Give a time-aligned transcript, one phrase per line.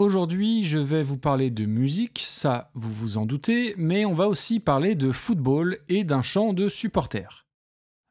[0.00, 4.28] Aujourd'hui, je vais vous parler de musique, ça vous vous en doutez, mais on va
[4.28, 7.44] aussi parler de football et d'un chant de supporters.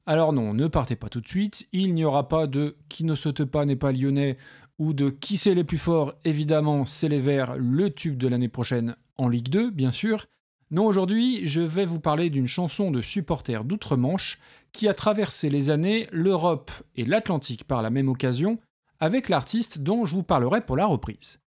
[0.05, 3.15] Alors non, ne partez pas tout de suite, il n'y aura pas de qui ne
[3.15, 4.37] saute pas n'est pas lyonnais
[4.77, 8.49] ou de qui c'est les plus forts, évidemment c'est les Verts, le tube de l'année
[8.49, 10.27] prochaine en Ligue 2 bien sûr.
[10.69, 14.37] Non, aujourd'hui, je vais vous parler d'une chanson de supporters d'outre-Manche
[14.73, 18.59] qui a traversé les années, l'Europe et l'Atlantique par la même occasion,
[18.99, 21.39] avec l'artiste dont je vous parlerai pour la reprise.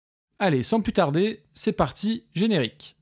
[0.43, 2.95] Allez, sans plus tarder, c'est parti, générique.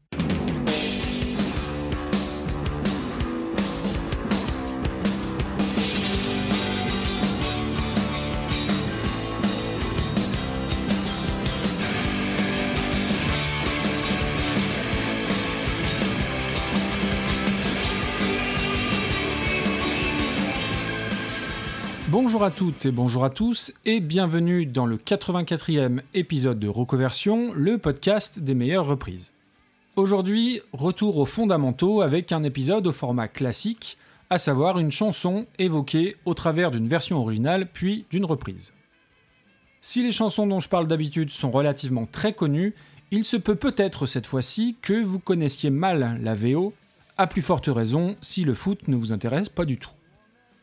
[22.39, 27.51] Bonjour à toutes et bonjour à tous et bienvenue dans le 84e épisode de Reconversion,
[27.51, 29.33] le podcast des meilleures reprises.
[29.97, 33.97] Aujourd'hui, retour aux fondamentaux avec un épisode au format classique,
[34.29, 38.73] à savoir une chanson évoquée au travers d'une version originale puis d'une reprise.
[39.81, 42.73] Si les chansons dont je parle d'habitude sont relativement très connues,
[43.11, 46.71] il se peut peut-être cette fois-ci que vous connaissiez mal la VO,
[47.17, 49.91] à plus forte raison si le foot ne vous intéresse pas du tout.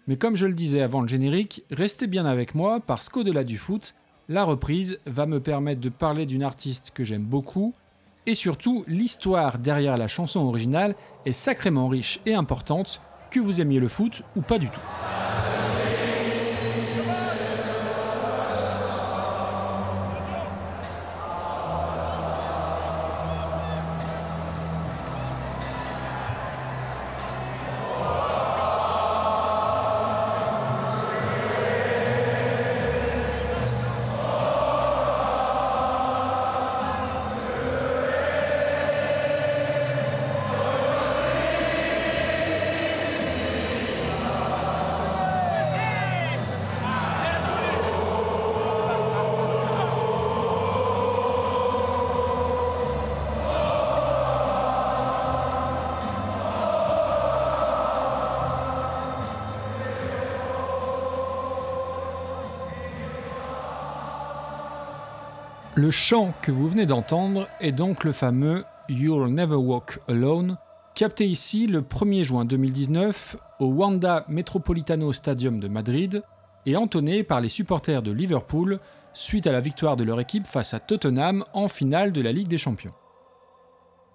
[0.09, 3.59] Mais comme je le disais avant le générique, restez bien avec moi parce qu'au-delà du
[3.59, 3.95] foot,
[4.29, 7.75] la reprise va me permettre de parler d'une artiste que j'aime beaucoup,
[8.27, 13.81] et surtout l'histoire derrière la chanson originale est sacrément riche et importante, que vous aimiez
[13.81, 14.81] le foot ou pas du tout.
[65.79, 70.57] Le chant que vous venez d'entendre est donc le fameux You'll Never Walk Alone,
[70.95, 76.23] capté ici le 1er juin 2019 au Wanda Metropolitano Stadium de Madrid
[76.65, 78.81] et entonné par les supporters de Liverpool
[79.13, 82.49] suite à la victoire de leur équipe face à Tottenham en finale de la Ligue
[82.49, 82.95] des Champions.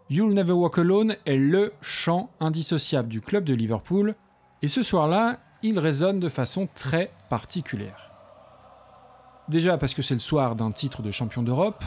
[0.09, 4.15] You'll Never Walk Alone est le chant indissociable du club de Liverpool
[4.63, 8.10] et ce soir-là, il résonne de façon très particulière.
[9.49, 11.83] Déjà parce que c'est le soir d'un titre de champion d'Europe,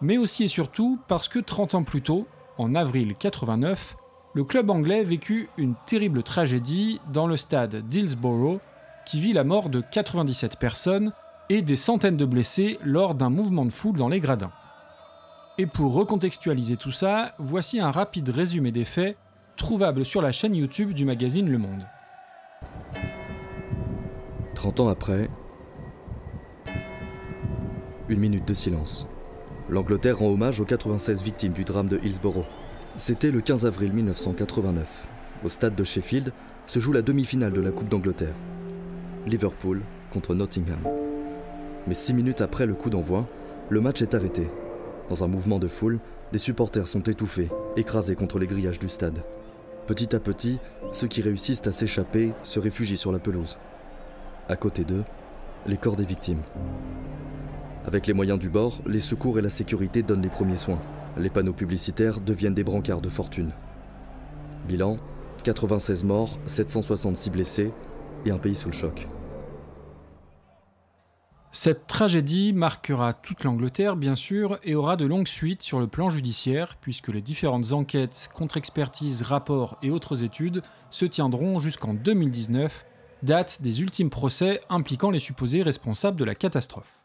[0.00, 2.26] mais aussi et surtout parce que 30 ans plus tôt,
[2.58, 3.96] en avril 89,
[4.34, 8.60] le club anglais vécut une terrible tragédie dans le stade d'Hillsborough
[9.06, 11.12] qui vit la mort de 97 personnes
[11.48, 14.52] et des centaines de blessés lors d'un mouvement de foule dans les gradins.
[15.58, 19.16] Et pour recontextualiser tout ça, voici un rapide résumé des faits
[19.56, 21.86] trouvable sur la chaîne YouTube du magazine Le Monde.
[24.54, 25.28] 30 ans après,
[28.08, 29.06] une minute de silence.
[29.70, 32.44] L'Angleterre rend hommage aux 96 victimes du drame de Hillsborough.
[32.96, 35.08] C'était le 15 avril 1989.
[35.44, 36.32] Au stade de Sheffield
[36.66, 38.34] se joue la demi-finale de la Coupe d'Angleterre.
[39.26, 39.80] Liverpool
[40.12, 40.80] contre Nottingham.
[41.86, 43.26] Mais six minutes après le coup d'envoi,
[43.70, 44.48] le match est arrêté.
[45.08, 45.98] Dans un mouvement de foule,
[46.32, 49.24] des supporters sont étouffés, écrasés contre les grillages du stade.
[49.86, 50.58] Petit à petit,
[50.92, 53.58] ceux qui réussissent à s'échapper se réfugient sur la pelouse.
[54.48, 55.04] À côté d'eux,
[55.66, 56.42] les corps des victimes.
[57.86, 60.80] Avec les moyens du bord, les secours et la sécurité donnent les premiers soins.
[61.18, 63.52] Les panneaux publicitaires deviennent des brancards de fortune.
[64.66, 64.96] Bilan
[65.42, 67.72] 96 morts, 766 blessés
[68.24, 69.06] et un pays sous le choc.
[71.52, 76.10] Cette tragédie marquera toute l'Angleterre, bien sûr, et aura de longues suites sur le plan
[76.10, 82.86] judiciaire, puisque les différentes enquêtes, contre-expertises, rapports et autres études se tiendront jusqu'en 2019,
[83.22, 87.03] date des ultimes procès impliquant les supposés responsables de la catastrophe.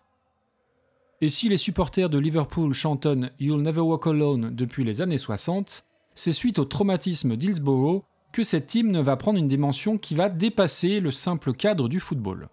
[1.21, 5.86] Et si les supporters de Liverpool chantonnent You'll Never Walk Alone depuis les années 60,
[6.16, 11.01] c'est suite au traumatisme d'Hillsborough que cette hymne va prendre une dimension qui va dépasser
[11.01, 12.48] le simple cadre du football.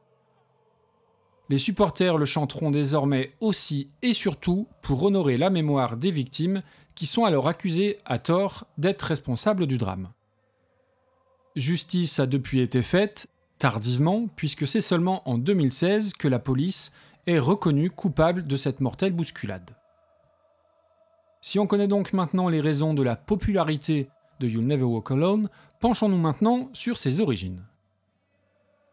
[1.49, 6.63] Les supporters le chanteront désormais aussi et surtout pour honorer la mémoire des victimes
[6.97, 10.11] qui sont alors accusées à tort d'être responsables du drame.
[11.55, 13.29] Justice a depuis été faite,
[13.59, 16.91] tardivement, puisque c'est seulement en 2016 que la police
[17.27, 19.71] est reconnu coupable de cette mortelle bousculade.
[21.41, 24.09] Si on connaît donc maintenant les raisons de la popularité
[24.41, 25.49] de You'll Never Walk Alone,
[25.81, 27.65] penchons-nous maintenant sur ses origines.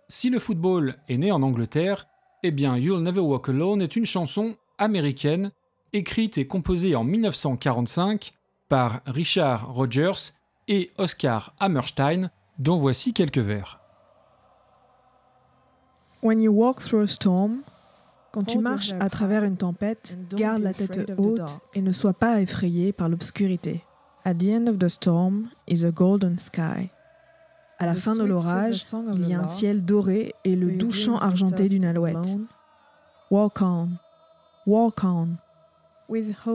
[0.07, 2.07] Si le football est né en Angleterre,
[2.43, 5.51] eh bien You'll Never Walk Alone est une chanson américaine
[5.93, 8.33] écrite et composée en 1945
[8.67, 10.33] par Richard Rogers
[10.67, 13.79] et Oscar Hammerstein, dont voici quelques vers.
[18.33, 22.41] Quand tu marches à travers une tempête, garde la tête haute et ne sois pas
[22.41, 23.83] effrayé par l'obscurité.
[24.25, 26.89] At the end of the storm is a golden sky.
[27.77, 31.17] À la fin de l'orage, il y a un ciel doré et le doux chant
[31.17, 32.37] argenté d'une alouette.
[33.29, 33.89] Walk on,
[34.65, 35.27] walk on.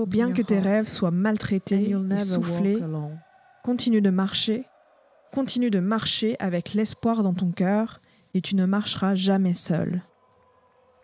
[0.07, 2.83] Bien que tes rêves soient maltraités et soufflés,
[3.63, 4.65] continue de marcher,
[5.33, 8.01] continue de marcher avec l'espoir dans ton cœur
[8.35, 10.03] et tu ne marcheras jamais seul.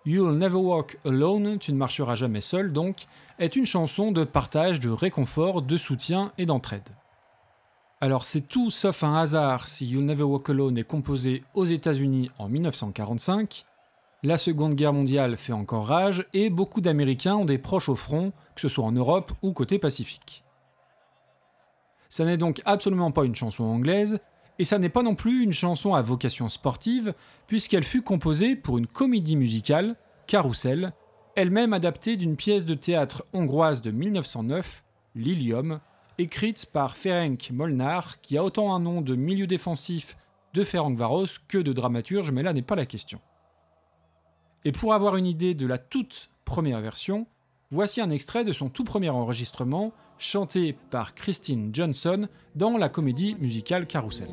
[0.07, 3.07] You'll Never Walk Alone, tu ne marcheras jamais seul donc,
[3.39, 6.89] est une chanson de partage, de réconfort, de soutien et d'entraide.
[8.03, 12.31] Alors c'est tout sauf un hasard si You'll Never Walk Alone est composé aux États-Unis
[12.39, 13.65] en 1945.
[14.23, 18.33] La Seconde Guerre mondiale fait encore rage et beaucoup d'Américains ont des proches au front,
[18.55, 20.45] que ce soit en Europe ou côté Pacifique.
[22.11, 24.21] Ça n'est donc absolument pas une chanson anglaise,
[24.59, 27.15] et ça n'est pas non plus une chanson à vocation sportive,
[27.47, 29.97] puisqu'elle fut composée pour une comédie musicale,
[30.27, 30.93] Carousel,
[31.37, 34.85] elle-même adaptée d'une pièce de théâtre hongroise de 1909,
[35.17, 35.81] Lilium,
[36.19, 40.17] écrite par Ferenc Molnar, qui a autant un nom de milieu défensif
[40.55, 43.21] de Ferencvaros que de dramaturge, mais là n'est pas la question.
[44.65, 47.27] Et pour avoir une idée de la toute première version,
[47.75, 53.35] voici un extrait de son tout premier enregistrement, chanté par Christine Johnson dans la comédie
[53.41, 54.29] musicale Carousel.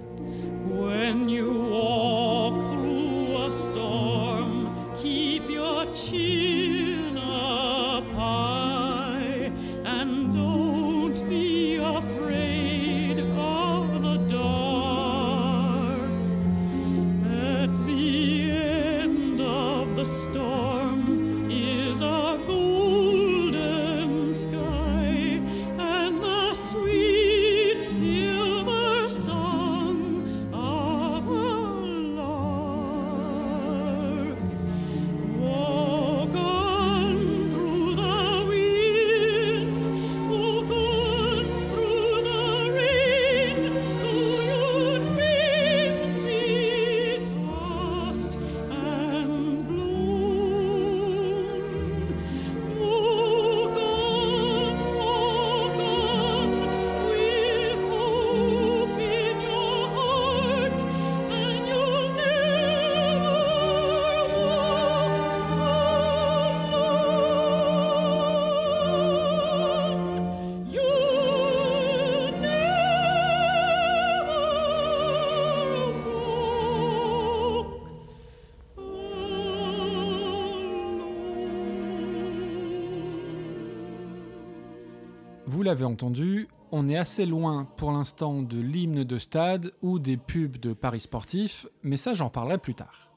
[85.72, 90.58] L'avez entendu, on est assez loin pour l'instant de l'hymne de stade ou des pubs
[90.58, 93.10] de paris sportifs, mais ça j'en parlerai plus tard.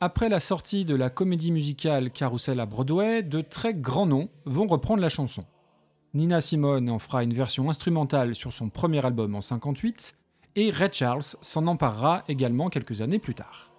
[0.00, 4.68] Après la sortie de la comédie musicale Carousel à Broadway, de très grands noms vont
[4.68, 5.44] reprendre la chanson.
[6.14, 10.16] Nina Simone en fera une version instrumentale sur son premier album en 58,
[10.54, 13.72] et Ray Charles s'en emparera également quelques années plus tard.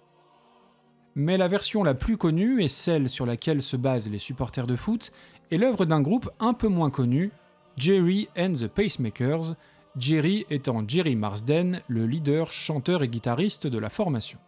[1.14, 4.76] Mais la version la plus connue et celle sur laquelle se basent les supporters de
[4.76, 5.12] foot
[5.50, 7.30] est l'œuvre d'un groupe un peu moins connu,
[7.76, 9.54] Jerry and the Pacemakers,
[9.96, 14.38] Jerry étant Jerry Marsden, le leader, chanteur et guitariste de la formation.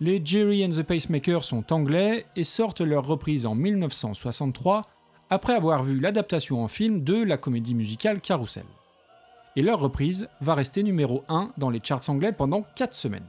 [0.00, 4.82] Les Jerry and the Pacemakers sont anglais et sortent leur reprise en 1963
[5.30, 8.66] après avoir vu l'adaptation en film de la comédie musicale Carousel.
[9.54, 13.26] Et leur reprise va rester numéro 1 dans les charts anglais pendant 4 semaines.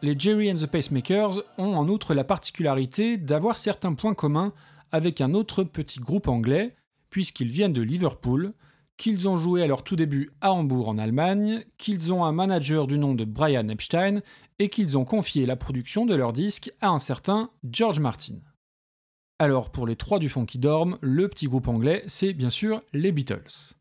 [0.00, 4.52] Les Jerry and the Pacemakers ont en outre la particularité d'avoir certains points communs
[4.90, 6.74] avec un autre petit groupe anglais,
[7.12, 8.54] puisqu'ils viennent de Liverpool,
[8.96, 12.86] qu'ils ont joué à leur tout début à Hambourg en Allemagne, qu'ils ont un manager
[12.86, 14.22] du nom de Brian Epstein
[14.58, 18.36] et qu'ils ont confié la production de leur disque à un certain George Martin.
[19.38, 22.82] Alors pour les trois du fond qui dorment, le petit groupe anglais, c'est bien sûr
[22.94, 23.74] les Beatles.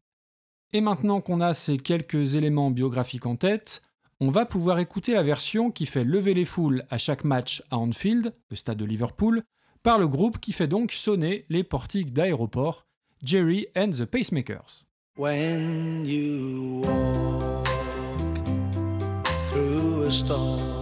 [0.74, 3.82] Et maintenant qu'on a ces quelques éléments biographiques en tête,
[4.20, 7.78] on va pouvoir écouter la version qui fait lever les foules à chaque match à
[7.78, 9.42] Anfield, le stade de Liverpool,
[9.84, 12.86] par le groupe qui fait donc sonner les portiques d'aéroport,
[13.24, 14.86] Jerry and the Pacemakers.
[15.16, 17.68] When you walk
[19.48, 20.82] through a storm,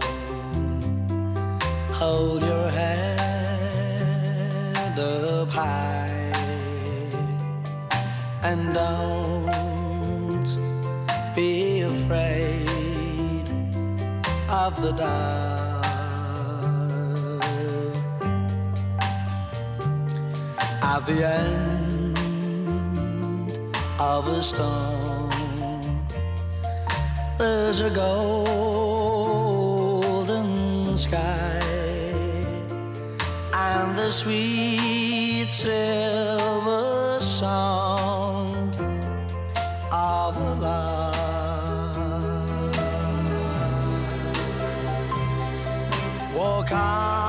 [1.91, 3.19] hold your head
[4.97, 6.05] up high.
[8.43, 9.49] and don't
[11.35, 13.49] be afraid
[14.49, 15.83] of the dark.
[20.81, 21.78] At the end
[23.99, 25.29] of a storm,
[27.37, 28.97] there's a golden
[30.97, 31.59] sky
[33.53, 38.47] and the sweet silver song
[39.91, 41.17] of love.
[46.33, 47.28] Walk on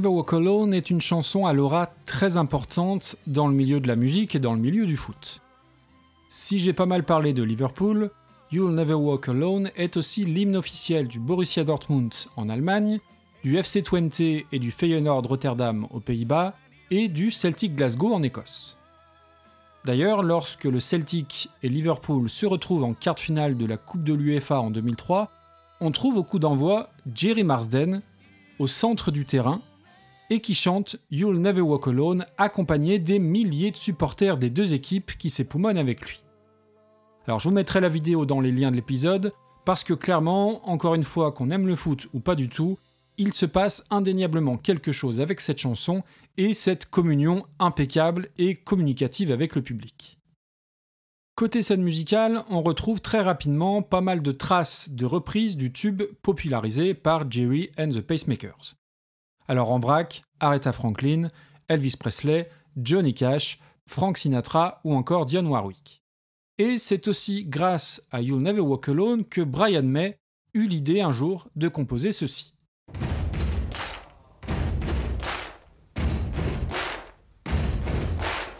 [0.00, 3.96] Never Walk Alone est une chanson à l'aura très importante dans le milieu de la
[3.96, 5.42] musique et dans le milieu du foot.
[6.30, 8.10] Si j'ai pas mal parlé de Liverpool,
[8.50, 12.98] You'll Never Walk Alone est aussi l'hymne officiel du Borussia Dortmund en Allemagne,
[13.44, 16.54] du FC Twente et du Feyenoord Rotterdam aux Pays-Bas
[16.90, 18.78] et du Celtic Glasgow en Écosse.
[19.84, 24.14] D'ailleurs, lorsque le Celtic et Liverpool se retrouvent en quart finale de la Coupe de
[24.14, 25.26] l'UEFA en 2003,
[25.82, 28.00] on trouve au coup d'envoi Jerry Marsden
[28.58, 29.60] au centre du terrain
[30.30, 35.18] et qui chante You'll Never Walk Alone accompagné des milliers de supporters des deux équipes
[35.18, 36.24] qui s'époumonnent avec lui.
[37.26, 39.32] Alors je vous mettrai la vidéo dans les liens de l'épisode
[39.66, 42.78] parce que clairement, encore une fois, qu'on aime le foot ou pas du tout,
[43.18, 46.02] il se passe indéniablement quelque chose avec cette chanson
[46.38, 50.18] et cette communion impeccable et communicative avec le public.
[51.34, 56.02] Côté scène musicale, on retrouve très rapidement pas mal de traces de reprises du tube
[56.22, 58.79] popularisé par Jerry and the Pacemakers.
[59.50, 61.26] Alors en vrac, Aretha Franklin,
[61.66, 66.04] Elvis Presley, Johnny Cash, Frank Sinatra ou encore Dionne Warwick.
[66.58, 70.16] Et c'est aussi grâce à You'll Never Walk Alone que Brian May
[70.54, 72.54] eut l'idée un jour de composer ceci.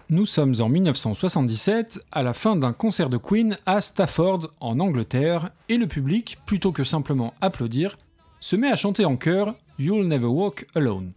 [0.09, 5.50] Nous sommes en 1977, à la fin d'un concert de Queen à Stafford, en Angleterre,
[5.68, 7.97] et le public, plutôt que simplement applaudir,
[8.40, 11.15] se met à chanter en chœur You'll Never Walk Alone.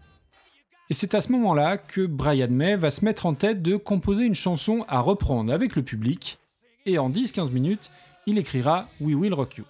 [0.90, 4.24] Et c'est à ce moment-là que Brian May va se mettre en tête de composer
[4.24, 6.38] une chanson à reprendre avec le public,
[6.86, 7.92] et en 10-15 minutes,
[8.26, 9.66] il écrira We Will Rock You.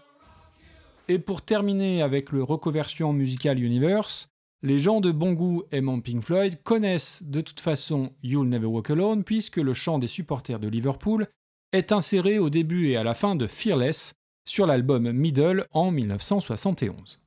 [1.08, 4.30] Et pour terminer avec le Reconversion Musical Universe,
[4.62, 8.92] les gens de bon goût aimant Pink Floyd connaissent de toute façon You'll Never Walk
[8.92, 11.26] Alone puisque le chant des supporters de Liverpool
[11.72, 14.14] est inséré au début et à la fin de Fearless
[14.46, 17.23] sur l'album Middle en 1971.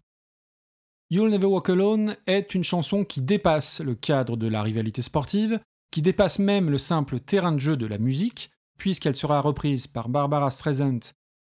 [1.08, 5.60] You'll Never Walk Alone est une chanson qui dépasse le cadre de la rivalité sportive,
[5.92, 10.08] qui dépasse même le simple terrain de jeu de la musique, puisqu'elle sera reprise par
[10.08, 10.98] Barbara Streisand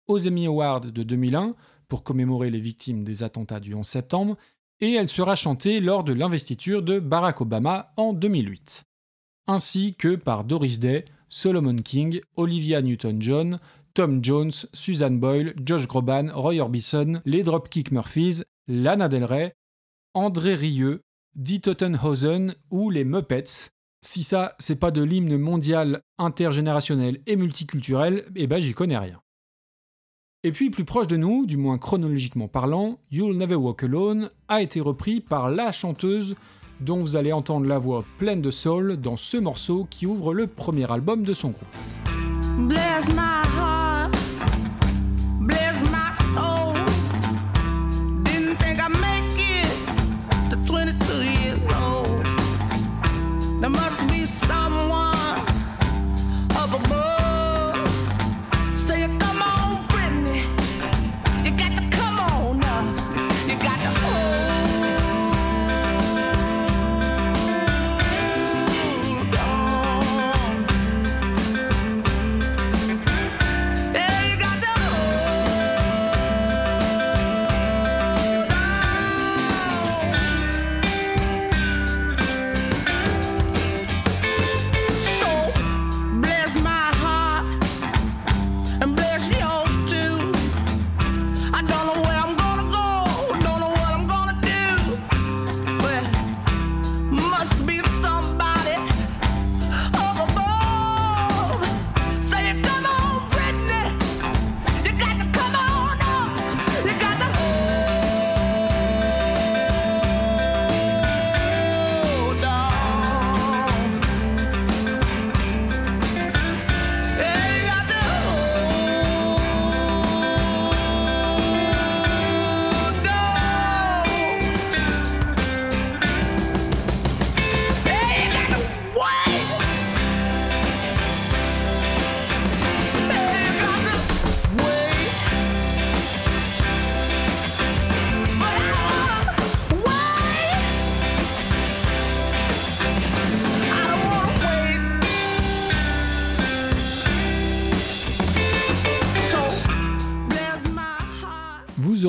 [0.08, 1.56] aux Emmy Awards de 2001
[1.88, 4.36] pour commémorer les victimes des attentats du 11 septembre,
[4.82, 8.84] et elle sera chantée lors de l'investiture de Barack Obama en 2008,
[9.48, 13.60] ainsi que par Doris Day, Solomon King, Olivia Newton-John,
[13.94, 19.54] Tom Jones, Susan Boyle, Josh Groban, Roy Orbison, les Dropkick Murphys, Lana Del Rey,
[20.14, 21.02] André Rieu,
[21.36, 23.70] Dee Tottenhausen ou les Muppets.
[24.02, 29.20] Si ça, c'est pas de l'hymne mondial intergénérationnel et multiculturel, eh ben j'y connais rien.
[30.44, 34.62] Et puis plus proche de nous, du moins chronologiquement parlant, You'll Never Walk Alone a
[34.62, 36.36] été repris par la chanteuse
[36.82, 40.48] dont vous allez entendre la voix pleine de soul dans ce morceau qui ouvre le
[40.48, 41.68] premier album de son groupe.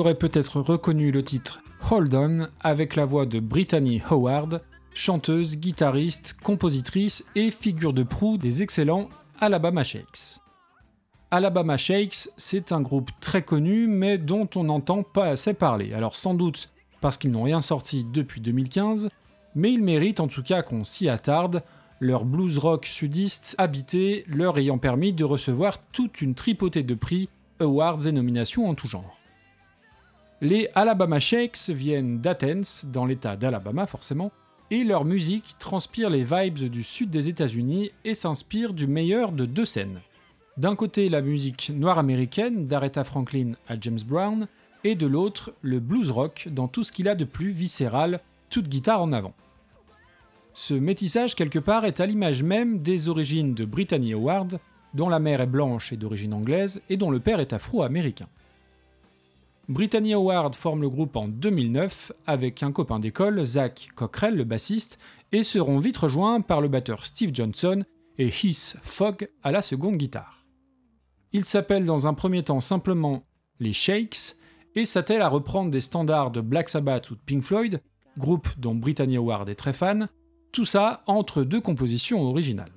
[0.05, 4.61] Aurez peut-être reconnu le titre Hold On avec la voix de Brittany Howard,
[4.93, 9.09] chanteuse, guitariste, compositrice et figure de proue des excellents
[9.39, 10.41] Alabama Shakes.
[11.31, 15.91] Alabama Shakes, c'est un groupe très connu mais dont on n'entend pas assez parler.
[15.93, 16.69] Alors sans doute
[17.01, 19.09] parce qu'ils n'ont rien sorti depuis 2015,
[19.55, 21.63] mais ils méritent en tout cas qu'on s'y attarde,
[21.99, 27.27] leur blues rock sudiste habité leur ayant permis de recevoir toute une tripotée de prix,
[27.59, 29.17] awards et nominations en tout genre.
[30.41, 34.31] Les Alabama Shakes viennent d'Athens, dans l'état d'Alabama forcément,
[34.69, 39.45] et leur musique transpire les vibes du sud des États-Unis et s'inspire du meilleur de
[39.45, 40.01] deux scènes.
[40.57, 44.47] D'un côté la musique noire américaine d'Aretha Franklin à James Brown,
[44.83, 48.67] et de l'autre le blues rock dans tout ce qu'il a de plus viscéral, toute
[48.67, 49.33] guitare en avant.
[50.53, 54.59] Ce métissage quelque part est à l'image même des origines de Brittany Howard,
[54.93, 58.27] dont la mère est blanche et d'origine anglaise et dont le père est afro-américain.
[59.67, 64.99] Brittany Howard forme le groupe en 2009 avec un copain d'école, Zach Cockrell, le bassiste,
[65.31, 67.83] et seront vite rejoints par le batteur Steve Johnson
[68.19, 70.45] et Heath Fogg à la seconde guitare.
[71.33, 73.23] Ils s'appellent dans un premier temps simplement
[73.59, 74.35] les Shakes
[74.75, 77.81] et s'attellent à reprendre des standards de Black Sabbath ou de Pink Floyd,
[78.19, 80.09] groupe dont Brittany Howard est très fan,
[80.51, 82.71] tout ça entre deux compositions originales.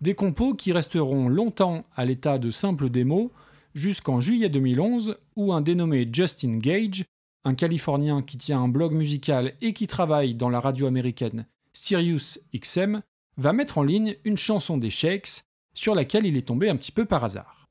[0.00, 3.30] Des compos qui resteront longtemps à l'état de simples démos
[3.76, 7.04] jusqu'en juillet 2011 où un dénommé Justin Gage,
[7.44, 12.40] un Californien qui tient un blog musical et qui travaille dans la radio américaine Sirius
[12.54, 13.02] XM,
[13.36, 15.42] va mettre en ligne une chanson des Shakes
[15.74, 17.65] sur laquelle il est tombé un petit peu par hasard.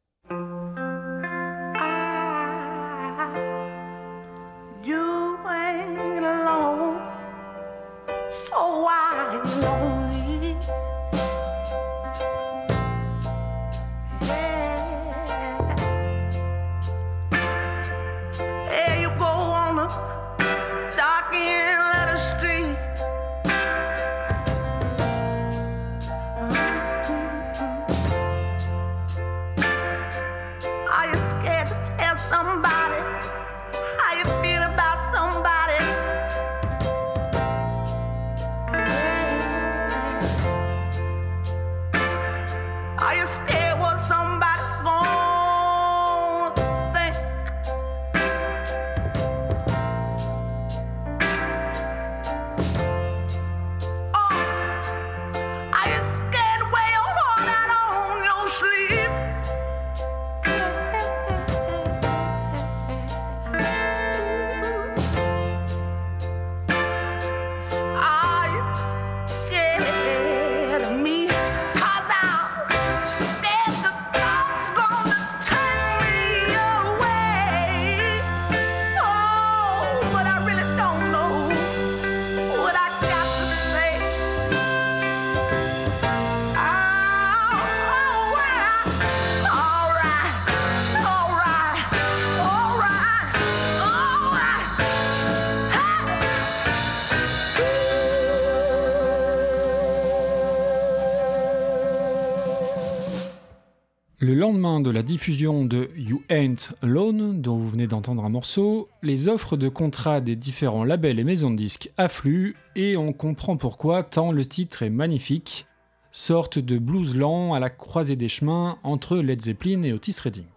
[104.26, 108.90] Le lendemain de la diffusion de You Ain't Alone, dont vous venez d'entendre un morceau,
[109.04, 113.56] les offres de contrats des différents labels et maisons de disques affluent et on comprend
[113.56, 115.68] pourquoi tant le titre est magnifique,
[116.12, 120.48] sorte de blues lent à la croisée des chemins entre Led Zeppelin et Otis Redding.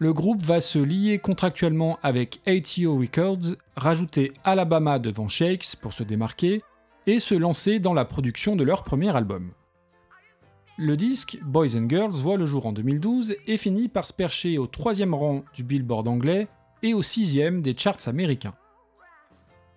[0.00, 6.02] Le groupe va se lier contractuellement avec ATO Records, rajouter Alabama devant Shakes pour se
[6.02, 6.64] démarquer
[7.06, 9.52] et se lancer dans la production de leur premier album.
[10.78, 14.58] Le disque Boys and Girls voit le jour en 2012 et finit par se percher
[14.58, 16.48] au troisième rang du Billboard anglais
[16.82, 18.54] et au sixième des charts américains.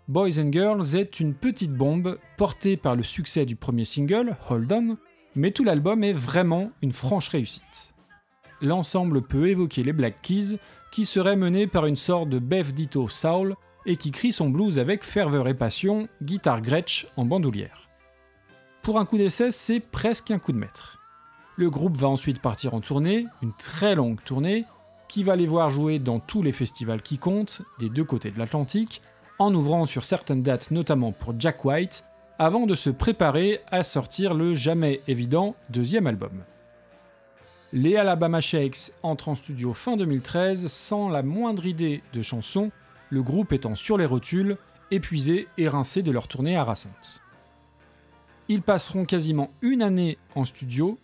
[0.10, 4.74] Boys and Girls est une petite bombe portée par le succès du premier single, Hold
[4.74, 4.98] On,
[5.36, 7.94] mais tout l'album est vraiment une franche réussite.
[8.60, 10.58] L'ensemble peut évoquer les Black Keys,
[10.92, 14.80] qui seraient menés par une sorte de Bev Ditto Soul et qui crie son blues
[14.80, 17.89] avec ferveur et passion, guitare Gretsch en bandoulière.
[18.82, 21.00] Pour un coup d'essai, c'est presque un coup de maître.
[21.58, 24.66] Le groupe va ensuite partir en tournée, une très longue tournée,
[25.10, 28.40] qui va les voir jouer dans tous les festivals qui comptent, des deux côtés de
[28.40, 29.02] l'Atlantique,
[29.38, 32.06] en ouvrant sur certaines dates notamment pour Jack White,
[32.38, 36.44] avant de se préparer à sortir le jamais évident deuxième album.
[37.74, 42.72] Les Alabama Shakes entrent en studio fin 2013 sans la moindre idée de chanson,
[43.10, 44.58] le groupe étant sur les rotules,
[44.90, 47.22] épuisé et rincé de leur tournée harassante.
[48.52, 50.98] Ils passeront quasiment une année en studio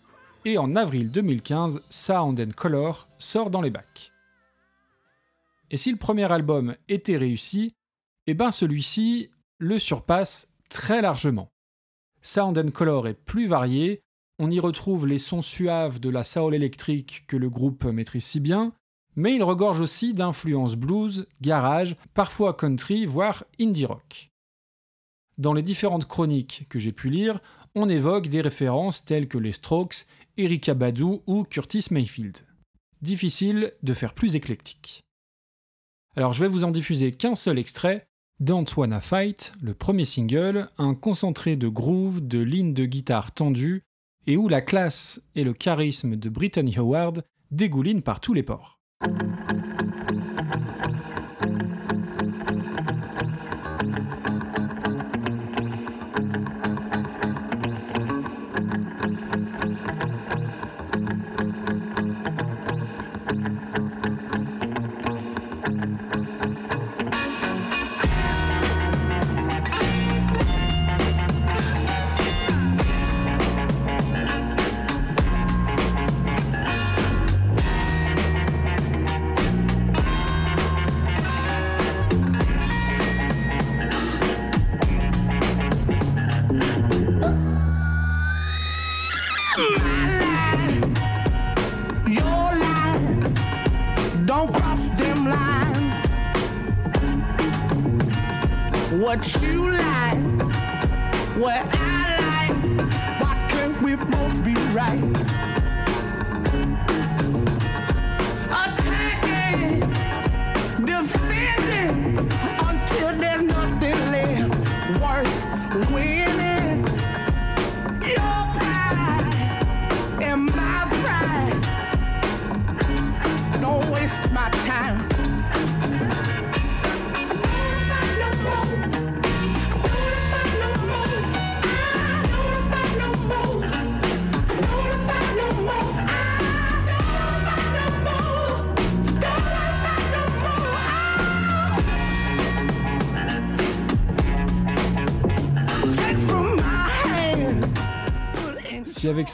[0.44, 4.12] et en avril 2015, Sound and Color sort dans les bacs.
[5.70, 7.72] Et si le premier album était réussi,
[8.26, 11.48] eh ben celui-ci le surpasse très largement.
[12.20, 14.00] Sound and Color est plus varié,
[14.40, 18.40] on y retrouve les sons suaves de la soul électrique que le groupe maîtrise si
[18.40, 18.72] bien,
[19.14, 24.32] mais il regorge aussi d'influences blues, garage, parfois country, voire indie rock.
[25.38, 27.40] Dans les différentes chroniques que j'ai pu lire,
[27.74, 30.06] on évoque des références telles que les Strokes,
[30.38, 32.38] Erika Badu ou Curtis Mayfield.
[33.02, 35.04] Difficile de faire plus éclectique.
[36.16, 38.06] Alors je vais vous en diffuser qu'un seul extrait,
[38.40, 43.82] Wanna Fight, le premier single, un concentré de groove, de lignes de guitare tendues,
[44.26, 48.80] et où la classe et le charisme de Brittany Howard dégoulinent par tous les ports.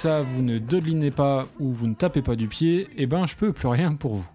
[0.05, 3.53] Vous ne dodelinez pas ou vous ne tapez pas du pied, eh ben je peux
[3.53, 4.27] plus rien pour vous.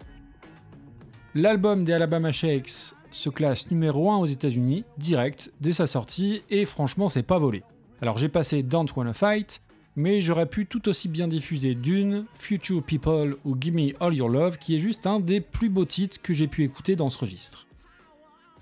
[1.34, 6.64] L'album des Alabama Shakes se classe numéro 1 aux États-Unis, direct, dès sa sortie, et
[6.64, 7.62] franchement c'est pas volé.
[8.00, 9.62] Alors j'ai passé Don't Wanna Fight,
[9.94, 14.58] mais j'aurais pu tout aussi bien diffuser Dune, Future People ou Gimme All Your Love,
[14.58, 17.66] qui est juste un des plus beaux titres que j'ai pu écouter dans ce registre.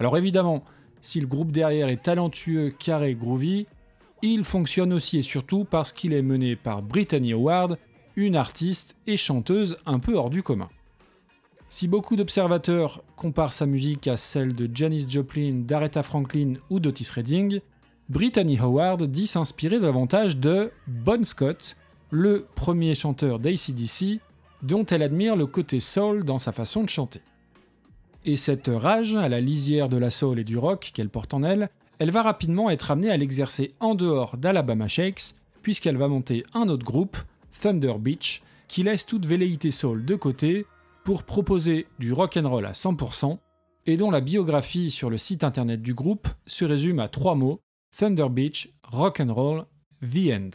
[0.01, 0.65] Alors évidemment,
[1.01, 3.67] si le groupe derrière est talentueux, carré, groovy,
[4.23, 7.79] il fonctionne aussi et surtout parce qu'il est mené par Brittany Howard,
[8.17, 10.69] une artiste et chanteuse un peu hors du commun.
[11.69, 17.11] Si beaucoup d'observateurs comparent sa musique à celle de Janis Joplin, d'Aretha Franklin ou d'Otis
[17.13, 17.61] Redding,
[18.09, 21.77] Brittany Howard dit s'inspirer davantage de Bon Scott,
[22.11, 24.21] le premier chanteur d'ACDC,
[24.63, 27.21] dont elle admire le côté soul dans sa façon de chanter.
[28.25, 31.43] Et cette rage, à la lisière de la soul et du rock qu'elle porte en
[31.43, 31.69] elle,
[31.99, 36.69] elle va rapidement être amenée à l'exercer en dehors d'Alabama Shakes, puisqu'elle va monter un
[36.69, 37.17] autre groupe,
[37.61, 40.67] Thunder Beach, qui laisse toute velléité soul de côté
[41.05, 43.39] pour proposer du rock and roll à 100%,
[43.87, 47.61] et dont la biographie sur le site internet du groupe se résume à trois mots
[47.97, 49.65] Thunder Beach, rock and roll,
[50.03, 50.51] the end.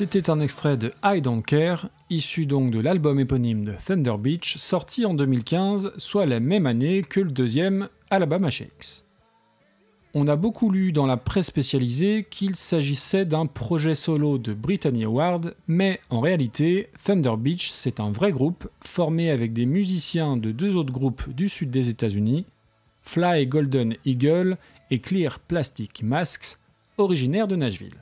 [0.00, 4.56] C'était un extrait de I Don't Care, issu donc de l'album éponyme de Thunder Beach,
[4.56, 9.04] sorti en 2015, soit la même année que le deuxième Alabama Shakes.
[10.14, 15.04] On a beaucoup lu dans la presse spécialisée qu'il s'agissait d'un projet solo de Brittany
[15.04, 20.50] Howard, mais en réalité, Thunder Beach, c'est un vrai groupe formé avec des musiciens de
[20.50, 22.46] deux autres groupes du sud des États-Unis,
[23.02, 24.56] Fly Golden Eagle
[24.90, 26.56] et Clear Plastic Masks,
[26.96, 27.98] originaires de Nashville.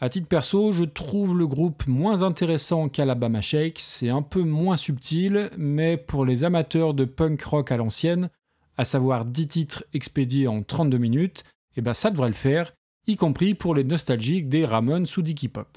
[0.00, 4.76] À titre perso, je trouve le groupe moins intéressant qu'Alabama Shakes, c'est un peu moins
[4.76, 8.30] subtil, mais pour les amateurs de punk rock à l'ancienne,
[8.76, 11.40] à savoir 10 titres expédiés en 32 minutes,
[11.74, 12.72] et eh ben ça devrait le faire,
[13.08, 15.76] y compris pour les nostalgiques des Ramones ou Dicky Pop.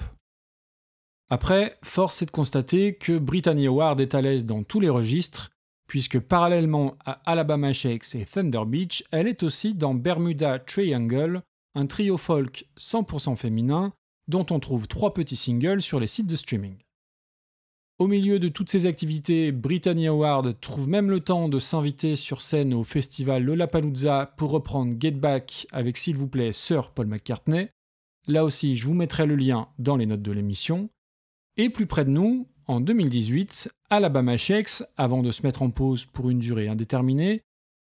[1.28, 5.50] Après, force est de constater que Brittany Howard est à l'aise dans tous les registres,
[5.88, 11.42] puisque parallèlement à Alabama Shakes et Thunder Beach, elle est aussi dans Bermuda Triangle,
[11.74, 13.92] un trio folk 100% féminin
[14.28, 16.76] dont on trouve trois petits singles sur les sites de streaming.
[17.98, 22.42] Au milieu de toutes ces activités, Brittany Howard trouve même le temps de s'inviter sur
[22.42, 27.68] scène au festival Lollapalooza pour reprendre Get Back avec s'il vous plaît Sir Paul McCartney.
[28.26, 30.90] Là aussi, je vous mettrai le lien dans les notes de l'émission.
[31.56, 36.06] Et plus près de nous, en 2018, Alabama Shakes, avant de se mettre en pause
[36.06, 37.42] pour une durée indéterminée,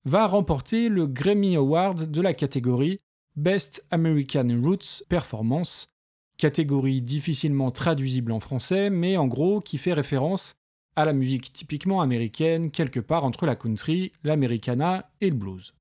[0.05, 3.01] va remporter le Grammy Award de la catégorie
[3.37, 5.89] Best American Roots Performance,
[6.37, 10.57] catégorie difficilement traduisible en français, mais en gros qui fait référence
[10.97, 15.75] à la musique typiquement américaine, quelque part entre la country, l'americana et le blues.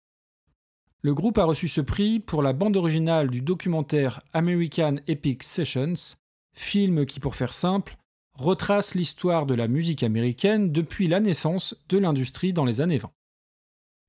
[1.01, 6.15] Le groupe a reçu ce prix pour la bande originale du documentaire American Epic Sessions,
[6.53, 7.97] film qui, pour faire simple,
[8.35, 13.11] retrace l'histoire de la musique américaine depuis la naissance de l'industrie dans les années 20.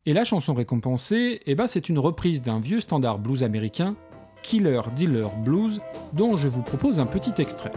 [0.06, 3.96] Et la chanson récompensée, eh ben, c'est une reprise d'un vieux standard blues américain
[4.44, 5.80] Killer Dealer Blues,
[6.12, 7.72] dont je vous propose un petit extrait.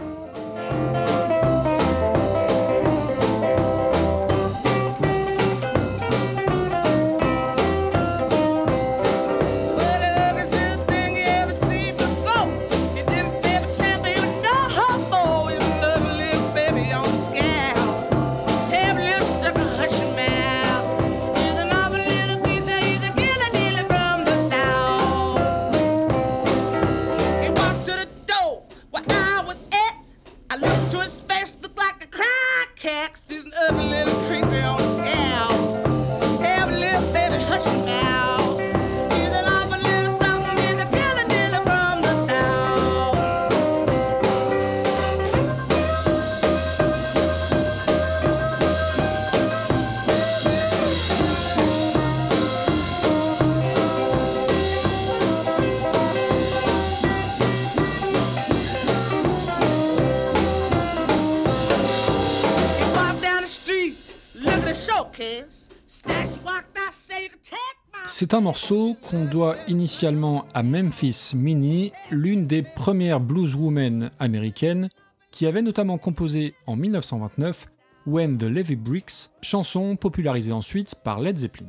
[68.20, 74.88] C'est un morceau qu'on doit initialement à Memphis Minnie, l'une des premières blueswomen américaines,
[75.30, 77.68] qui avait notamment composé en 1929
[78.08, 81.68] When the Levy Bricks, chanson popularisée ensuite par Led Zeppelin.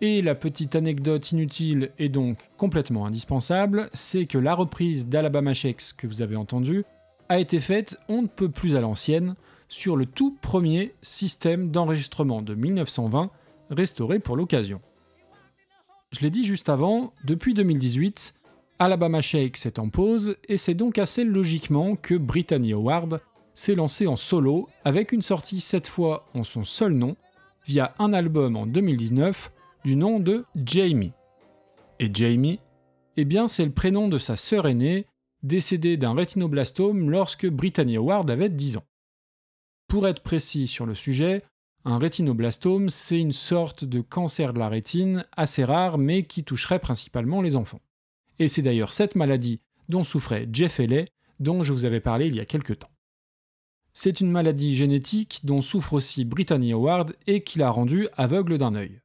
[0.00, 5.94] Et la petite anecdote inutile et donc complètement indispensable, c'est que la reprise d'Alabama Shakes
[5.98, 6.84] que vous avez entendue
[7.28, 9.34] a été faite on ne peut plus à l'ancienne
[9.68, 13.32] sur le tout premier système d'enregistrement de 1920
[13.68, 14.80] restauré pour l'occasion.
[16.12, 18.34] Je l'ai dit juste avant, depuis 2018,
[18.78, 23.20] Alabama Shake est en pause et c'est donc assez logiquement que Brittany Howard
[23.54, 27.16] s'est lancée en solo avec une sortie cette fois en son seul nom
[27.64, 29.52] via un album en 2019
[29.84, 31.12] du nom de Jamie.
[31.98, 32.60] Et Jamie,
[33.16, 35.06] eh bien c'est le prénom de sa sœur aînée,
[35.42, 38.84] décédée d'un rétinoblastome lorsque Brittany Howard avait 10 ans.
[39.88, 41.42] Pour être précis sur le sujet,
[41.84, 46.78] un rétinoblastome, c'est une sorte de cancer de la rétine assez rare mais qui toucherait
[46.78, 47.80] principalement les enfants.
[48.38, 51.06] Et c'est d'ailleurs cette maladie dont souffrait Jeff Haley,
[51.40, 52.90] dont je vous avais parlé il y a quelque temps.
[53.94, 58.74] C'est une maladie génétique dont souffre aussi Brittany Howard et qui l'a rendue aveugle d'un
[58.74, 59.00] œil.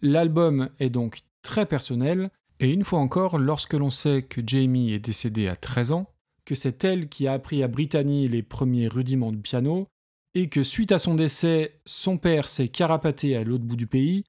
[0.00, 4.98] L'album est donc très personnel, et une fois encore, lorsque l'on sait que Jamie est
[4.98, 6.06] décédée à 13 ans,
[6.44, 9.88] que c'est elle qui a appris à Brittany les premiers rudiments de piano,
[10.36, 14.22] et que suite à son décès, son père s'est carapaté à l'autre bout du pays,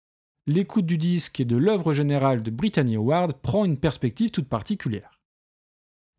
[0.45, 5.19] l'écoute du disque et de l'œuvre générale de Brittany Howard prend une perspective toute particulière.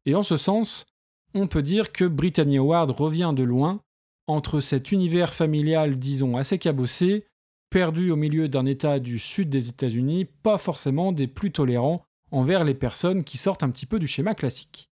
[0.05, 0.85] Et en ce sens,
[1.33, 3.81] on peut dire que Brittany Howard revient de loin
[4.27, 7.25] entre cet univers familial, disons, assez cabossé,
[7.71, 12.65] perdu au milieu d'un État du sud des États-Unis, pas forcément des plus tolérants envers
[12.65, 14.91] les personnes qui sortent un petit peu du schéma classique.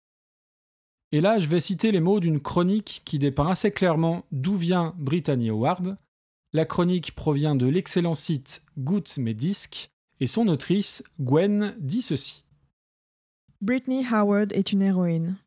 [1.13, 4.95] Et là, je vais citer les mots d'une chronique qui dépeint assez clairement d'où vient
[4.97, 5.95] Brittany Howard.
[6.53, 12.45] La chronique provient de l'excellent site Goods Mes Disques et son autrice, Gwen, dit ceci.
[13.61, 15.37] Brittany Howard est une héroïne.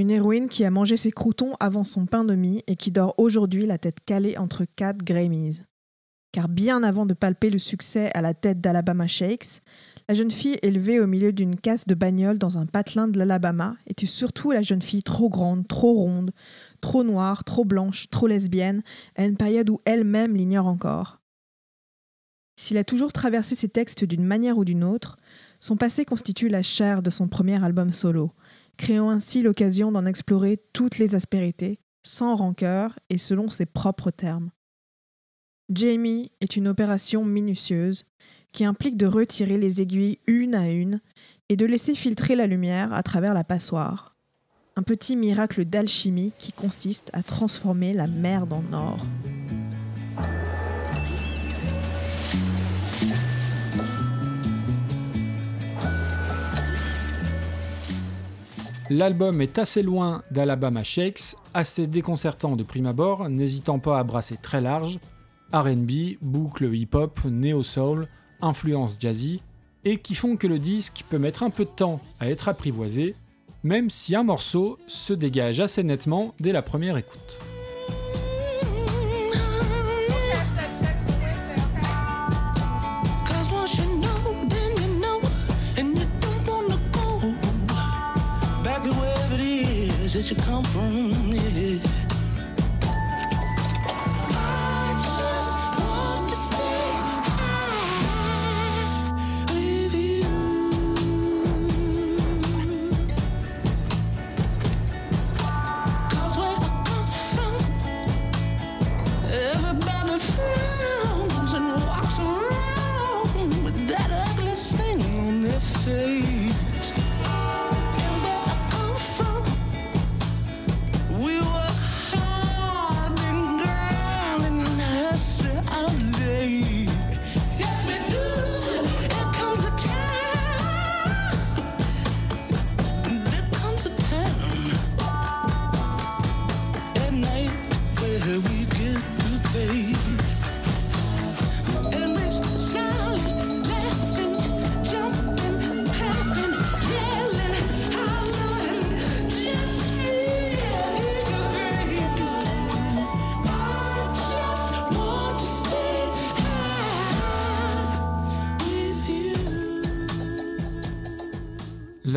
[0.00, 3.14] Une héroïne qui a mangé ses croutons avant son pain de mie et qui dort
[3.18, 5.62] aujourd'hui la tête calée entre quatre Grammys.
[6.32, 9.62] Car bien avant de palper le succès à la tête d'Alabama Shakes,
[10.12, 13.78] la jeune fille élevée au milieu d'une casse de bagnole dans un patelin de l'Alabama
[13.86, 16.32] était surtout la jeune fille trop grande, trop ronde,
[16.82, 18.82] trop noire, trop blanche, trop lesbienne,
[19.16, 21.22] à une période où elle-même l'ignore encore.
[22.56, 25.16] S'il a toujours traversé ses textes d'une manière ou d'une autre,
[25.60, 28.32] son passé constitue la chair de son premier album solo,
[28.76, 34.50] créant ainsi l'occasion d'en explorer toutes les aspérités, sans rancœur et selon ses propres termes.
[35.70, 38.04] Jamie est une opération minutieuse
[38.52, 41.00] qui implique de retirer les aiguilles une à une
[41.48, 44.14] et de laisser filtrer la lumière à travers la passoire.
[44.76, 48.98] Un petit miracle d'alchimie qui consiste à transformer la merde en or.
[58.90, 64.36] L'album est assez loin d'Alabama Shakes, assez déconcertant de prime abord, n'hésitant pas à brasser
[64.36, 64.98] très large,
[65.54, 68.08] RB, boucle hip-hop, néo-soul,
[68.42, 69.42] influence jazzy,
[69.84, 73.14] et qui font que le disque peut mettre un peu de temps à être apprivoisé,
[73.62, 77.38] même si un morceau se dégage assez nettement dès la première écoute.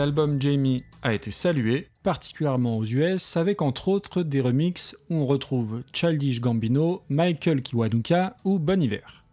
[0.06, 5.26] L'album Jamie a été salué, particulièrement aux US, avec entre autres des remixes où on
[5.26, 9.24] retrouve Childish Gambino, Michael Kiwanuka ou Bon Iver.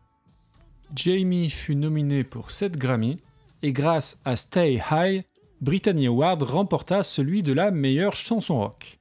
[0.96, 3.18] Jamie fut nominé pour 7 Grammy,
[3.60, 5.24] et grâce à Stay High,
[5.60, 8.98] Brittany Award remporta celui de la meilleure chanson rock.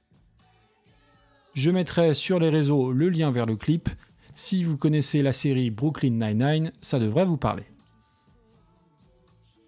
[1.54, 3.88] Je mettrai sur les réseaux le lien vers le clip.
[4.36, 7.64] Si vous connaissez la série Brooklyn Nine-Nine, ça devrait vous parler.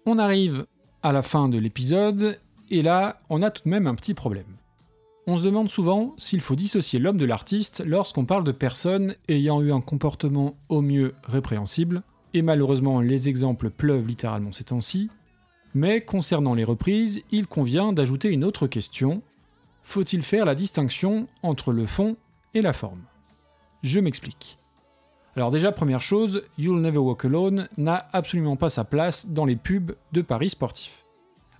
[0.04, 0.66] On arrive
[1.04, 2.40] à la fin de l'épisode,
[2.70, 4.56] et là, on a tout de même un petit problème.
[5.26, 9.60] On se demande souvent s'il faut dissocier l'homme de l'artiste lorsqu'on parle de personnes ayant
[9.60, 12.02] eu un comportement au mieux répréhensible,
[12.32, 15.10] et malheureusement les exemples pleuvent littéralement ces temps-ci,
[15.74, 19.20] mais concernant les reprises, il convient d'ajouter une autre question.
[19.82, 22.16] Faut-il faire la distinction entre le fond
[22.54, 23.02] et la forme?
[23.82, 24.58] Je m'explique.
[25.36, 29.56] Alors déjà, première chose, You'll Never Walk Alone n'a absolument pas sa place dans les
[29.56, 31.04] pubs de paris sportifs.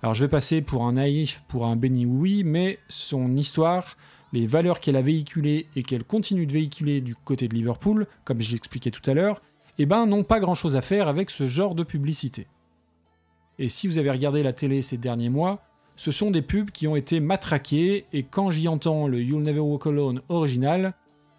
[0.01, 3.97] Alors je vais passer pour un naïf, pour un béni oui, mais son histoire,
[4.33, 8.41] les valeurs qu'elle a véhiculées et qu'elle continue de véhiculer du côté de Liverpool, comme
[8.41, 9.43] je l'expliquais tout à l'heure,
[9.79, 12.47] eh ben n'ont pas grand chose à faire avec ce genre de publicité.
[13.59, 15.65] Et si vous avez regardé la télé ces derniers mois,
[15.97, 19.61] ce sont des pubs qui ont été matraquées, et quand j'y entends le You'll Never
[19.61, 20.95] Walk Alone original,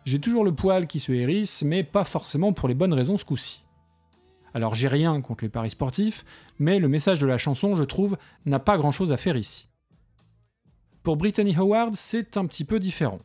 [0.05, 3.25] j'ai toujours le poil qui se hérisse, mais pas forcément pour les bonnes raisons ce
[3.25, 3.63] coup-ci.
[4.53, 6.23] Alors j'ai rien contre les paris sportifs,
[6.59, 9.67] mais le message de la chanson, je trouve, n'a pas grand-chose à faire ici.
[11.03, 13.19] Pour Brittany Howard, c'est un petit peu différent.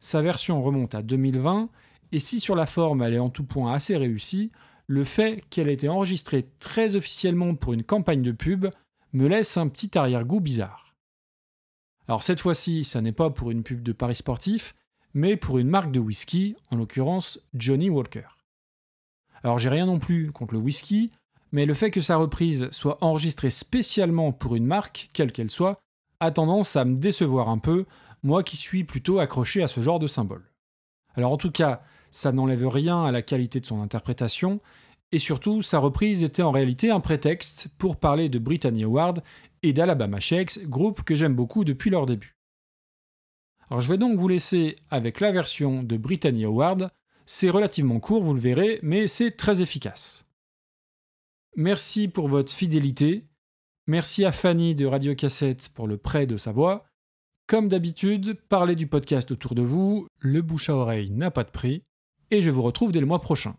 [0.00, 1.68] Sa version remonte à 2020,
[2.12, 4.52] et si sur la forme elle est en tout point assez réussie,
[4.86, 8.66] le fait qu'elle ait été enregistrée très officiellement pour une campagne de pub
[9.12, 10.94] me laisse un petit arrière-goût bizarre.
[12.06, 14.72] Alors cette fois-ci, ça n'est pas pour une pub de paris sportif,
[15.14, 18.26] mais pour une marque de whisky, en l'occurrence Johnny Walker.
[19.42, 21.10] Alors j'ai rien non plus contre le whisky,
[21.52, 25.78] mais le fait que sa reprise soit enregistrée spécialement pour une marque, quelle qu'elle soit,
[26.20, 27.86] a tendance à me décevoir un peu,
[28.22, 30.50] moi qui suis plutôt accroché à ce genre de symbole.
[31.14, 34.60] Alors en tout cas, ça n'enlève rien à la qualité de son interprétation,
[35.12, 39.22] et surtout, sa reprise était en réalité un prétexte pour parler de Brittany Howard
[39.62, 42.33] et d'Alabama Shakes, groupe que j'aime beaucoup depuis leur début.
[43.80, 46.90] Je vais donc vous laisser avec la version de Brittany Howard,
[47.26, 50.26] c'est relativement court, vous le verrez, mais c'est très efficace.
[51.56, 53.24] Merci pour votre fidélité,
[53.86, 56.84] merci à Fanny de Radio Cassette pour le prêt de sa voix,
[57.46, 61.50] comme d'habitude, parlez du podcast autour de vous, le bouche à oreille n'a pas de
[61.50, 61.82] prix,
[62.30, 63.54] et je vous retrouve dès le mois prochain.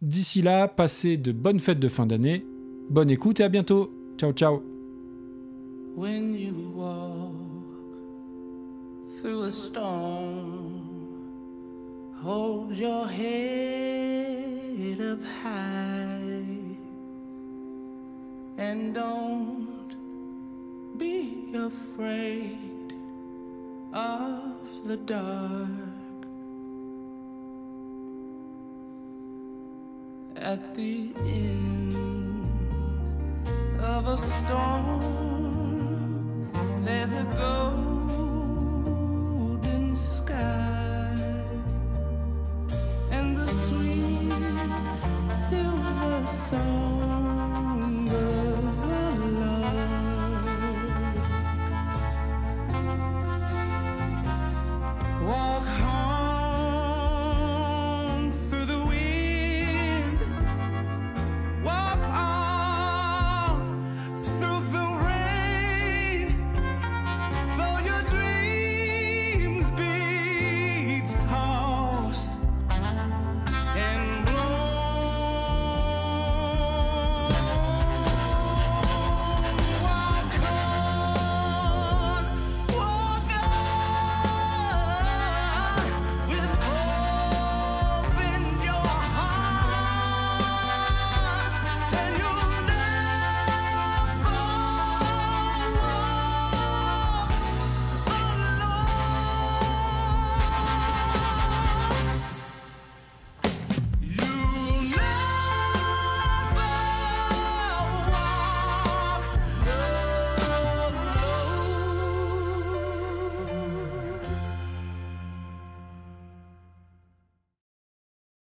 [0.00, 2.44] D'ici là, passez de bonnes fêtes de fin d'année,
[2.90, 3.92] bonne écoute et à bientôt.
[4.18, 4.62] Ciao ciao
[9.20, 10.82] through a storm.
[12.22, 16.44] Hold your head up high
[18.58, 19.96] and don't
[20.98, 22.92] be afraid
[23.94, 25.68] of the dark.
[30.36, 32.48] At the end
[33.80, 35.22] of a storm,
[36.84, 37.95] there's a golden
[46.46, 47.05] song